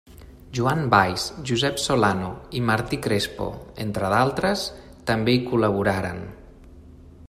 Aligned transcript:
Joan 0.59 0.79
Valls, 0.93 1.25
Josep 1.49 1.77
Solano 1.83 2.31
i 2.59 2.63
Martí 2.71 2.99
Crespo, 3.07 3.49
entre 3.87 4.11
d’altres, 4.15 4.67
també 5.11 5.35
hi 5.37 5.43
col·laboraran. 5.53 6.25